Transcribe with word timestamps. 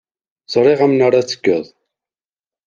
Ẓriɣ 0.53 0.79
amnaṛ 0.85 1.13
ad 1.15 1.25
t-tekkeḍ. 1.25 1.65